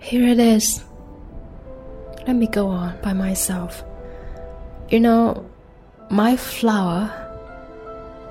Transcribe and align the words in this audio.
Here 0.00 0.26
it 0.28 0.38
is. 0.38 0.82
Let 2.26 2.34
me 2.34 2.46
go 2.46 2.68
on 2.68 2.98
by 3.02 3.12
myself. 3.12 3.84
You 4.88 4.98
know, 4.98 5.48
my 6.10 6.36
flower, 6.36 7.12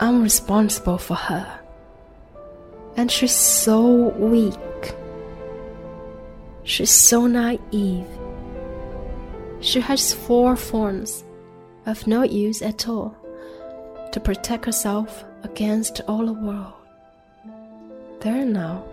I'm 0.00 0.22
responsible 0.22 0.96
for 0.96 1.14
her. 1.14 1.60
And 2.96 3.10
she's 3.10 3.34
so 3.34 4.08
weak. 4.16 4.94
She's 6.64 6.90
so 6.90 7.26
naive. 7.26 8.06
She 9.60 9.80
has 9.80 10.12
four 10.12 10.56
forms 10.56 11.22
of 11.84 12.06
no 12.06 12.22
use 12.22 12.62
at 12.62 12.88
all 12.88 13.14
to 14.12 14.20
protect 14.20 14.64
herself 14.64 15.22
against 15.42 16.00
all 16.08 16.24
the 16.24 16.32
world. 16.32 16.72
There 18.20 18.44
now. 18.46 18.84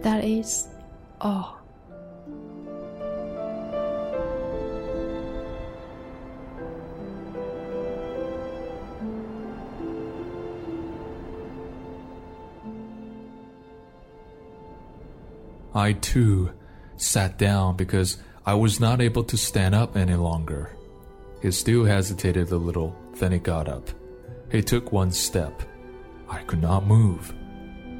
That 0.00 0.24
is 0.24 0.68
all. 1.24 1.60
I 15.74 15.92
too 15.94 16.52
sat 16.96 17.36
down 17.36 17.76
because 17.76 18.18
I 18.46 18.54
was 18.54 18.78
not 18.78 19.00
able 19.00 19.24
to 19.24 19.36
stand 19.36 19.74
up 19.74 19.96
any 19.96 20.14
longer. 20.14 20.76
He 21.42 21.50
still 21.50 21.84
hesitated 21.84 22.52
a 22.52 22.56
little, 22.56 22.96
then 23.14 23.32
he 23.32 23.38
got 23.38 23.68
up. 23.68 23.90
He 24.52 24.62
took 24.62 24.92
one 24.92 25.10
step. 25.10 25.62
I 26.30 26.42
could 26.42 26.62
not 26.62 26.86
move. 26.86 27.34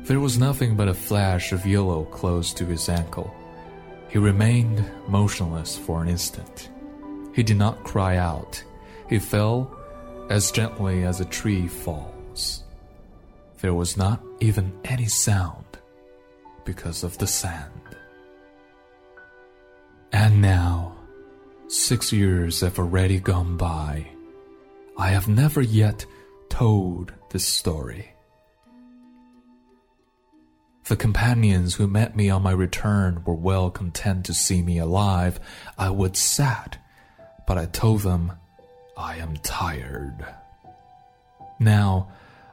There 0.05 0.21
was 0.21 0.39
nothing 0.39 0.77
but 0.77 0.89
a 0.89 0.93
flash 0.95 1.53
of 1.53 1.65
yellow 1.65 2.05
close 2.05 2.53
to 2.55 2.67
his 2.67 2.91
ankle. 2.91 3.35
He 4.11 4.19
remained 4.19 4.85
motionless 5.09 5.79
for 5.79 6.03
an 6.03 6.09
instant. 6.09 6.69
He 7.35 7.43
did 7.43 7.57
not 7.57 7.85
cry 7.85 8.19
out. 8.19 8.63
He 9.09 9.19
fell 9.19 9.75
as 10.29 10.53
gently 10.53 11.05
as 11.05 11.21
a 11.21 11.25
tree 11.25 11.67
falls. 11.67 12.65
There 13.63 13.73
was 13.73 13.97
not 13.97 14.23
even 14.41 14.79
any 14.85 15.07
sound 15.07 15.65
because 16.67 17.03
of 17.03 17.17
the 17.17 17.27
sand. 17.27 17.97
And 20.13 20.43
now, 20.43 20.97
six 21.69 22.13
years 22.13 22.61
have 22.61 22.79
already 22.79 23.21
gone 23.21 23.57
by. 23.57 24.07
I 24.99 25.09
have 25.09 25.29
never 25.29 25.63
yet 25.63 26.05
told 26.51 27.15
this 27.31 27.47
story. 27.47 28.14
The 30.87 30.97
companions 30.97 31.75
who 31.75 31.87
met 31.87 32.15
me 32.15 32.29
on 32.29 32.43
my 32.43 32.53
return 32.53 33.23
were 33.25 33.35
well 33.35 33.71
content 33.71 34.27
to 34.27 34.35
see 34.35 34.61
me 34.63 34.79
alive. 34.79 35.41
I 35.79 35.89
was 35.91 36.19
sad, 36.19 36.77
but 37.47 37.57
I 37.57 37.67
told 37.67 38.03
them 38.03 38.33
I 38.97 39.17
am 39.17 39.37
tired. 39.39 40.27
Now, 41.59 42.09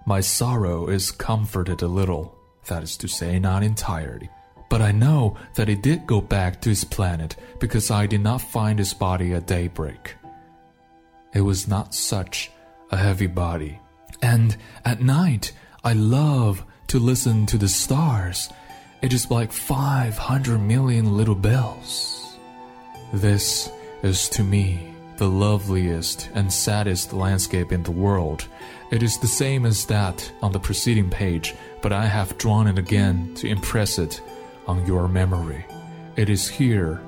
my 0.06 0.22
sorrow 0.22 0.88
is 0.88 1.12
comforted 1.12 1.82
a 1.82 1.88
little 1.88 2.38
that 2.68 2.84
is 2.84 2.96
to 2.98 3.08
say, 3.08 3.40
not 3.40 3.64
entirely. 3.64 4.30
But 4.70 4.82
I 4.82 4.92
know 4.92 5.36
that 5.56 5.68
he 5.68 5.76
did 5.76 6.08
go 6.08 6.22
back 6.22 6.62
to 6.62 6.70
his 6.70 6.86
planet 6.86 7.36
because 7.60 7.92
I 7.92 8.06
did 8.08 8.22
not 8.22 8.42
find 8.42 8.80
his 8.80 8.94
body 8.94 9.34
at 9.34 9.48
daybreak. 9.48 10.16
It 11.34 11.42
was 11.42 11.68
not 11.68 11.94
such 11.94 12.50
a 12.92 12.98
heavy 12.98 13.28
body. 13.28 13.80
And 14.22 14.56
at 14.86 15.02
night, 15.02 15.52
I 15.84 15.94
love 15.94 16.64
to 16.92 17.00
listen 17.00 17.46
to 17.46 17.58
the 17.58 17.70
stars. 17.70 18.50
It 19.02 19.14
is 19.14 19.32
like 19.32 19.54
500 19.54 20.60
million 20.60 21.16
little 21.16 21.36
bells. 21.36 22.38
This 23.14 23.72
is 24.04 24.28
to 24.28 24.44
me 24.44 24.94
the 25.16 25.30
loveliest 25.30 26.30
and 26.34 26.52
saddest 26.52 27.14
landscape 27.14 27.72
in 27.72 27.84
the 27.84 27.92
world. 27.92 28.46
It 28.92 29.04
is 29.04 29.18
the 29.18 29.28
same 29.28 29.66
as 29.66 29.86
that 29.86 30.30
on 30.42 30.52
the 30.52 30.60
preceding 30.60 31.10
page, 31.10 31.56
but 31.82 31.94
I 31.94 32.08
have 32.08 32.38
drawn 32.38 32.68
it 32.68 32.78
again 32.78 33.36
to 33.36 33.48
impress 33.48 33.98
it 33.98 34.20
on 34.68 34.86
your 34.86 35.08
memory. 35.08 35.66
It 36.18 36.30
is 36.30 36.50
here 36.50 37.00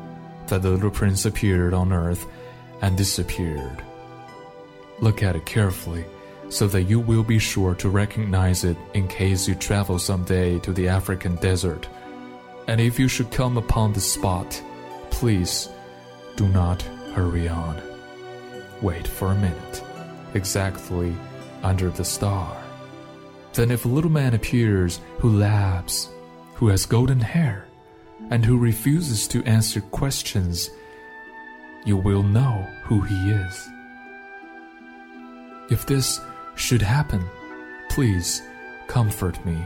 that 0.48 0.62
the 0.62 0.70
little 0.70 0.92
prince 0.92 1.26
appeared 1.26 1.74
on 1.74 1.92
earth 1.92 2.26
and 2.82 2.98
disappeared. 2.98 3.84
Look 5.02 5.24
at 5.24 5.36
it 5.36 5.46
carefully 5.46 6.06
so 6.54 6.68
that 6.68 6.84
you 6.84 7.00
will 7.00 7.24
be 7.24 7.40
sure 7.40 7.74
to 7.74 7.90
recognize 7.90 8.64
it 8.64 8.78
in 8.94 9.08
case 9.08 9.48
you 9.48 9.56
travel 9.56 9.98
someday 9.98 10.60
to 10.60 10.72
the 10.72 10.88
African 10.88 11.36
desert. 11.38 11.88
And 12.68 12.80
if 12.80 13.00
you 13.00 13.08
should 13.08 13.32
come 13.32 13.58
upon 13.58 13.92
the 13.92 14.00
spot, 14.00 14.62
please 15.10 15.68
do 16.36 16.48
not 16.50 16.84
hurry 17.16 17.48
on. 17.48 17.82
Wait 18.84 19.08
for 19.08 19.32
a 19.32 19.36
minute, 19.36 19.84
exactly 20.36 21.16
under 21.64 21.90
the 21.90 22.06
star. 22.06 22.56
Then, 23.54 23.72
if 23.72 23.86
a 23.86 23.88
little 23.88 24.12
man 24.12 24.36
appears 24.36 25.00
who 25.18 25.32
laughs, 25.32 26.08
who 26.54 26.68
has 26.68 26.86
golden 26.86 27.20
hair, 27.20 27.66
and 28.30 28.46
who 28.46 28.60
refuses 28.60 29.28
to 29.30 29.44
answer 29.46 29.82
questions, 29.82 30.70
you 31.84 31.98
will 31.98 32.24
know 32.24 32.68
who 32.84 33.02
he 33.02 33.32
is. 33.32 33.68
If 35.72 35.88
this 35.88 36.20
should 36.56 36.82
happen, 36.82 37.24
please 37.90 38.42
comfort 38.88 39.44
me. 39.46 39.66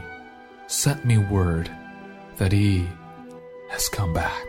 Send 0.66 1.04
me 1.04 1.18
word 1.18 1.70
that 2.36 2.52
he 2.52 2.86
has 3.70 3.88
come 3.88 4.12
back. 4.12 4.46